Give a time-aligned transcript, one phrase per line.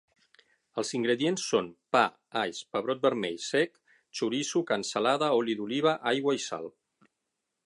[0.81, 1.67] Els ingredients són
[1.97, 2.01] pa,
[2.43, 3.79] alls, pebrot vermell sec,
[4.21, 6.71] xoriço, cansalada, oli d'oliva, aigua i sal.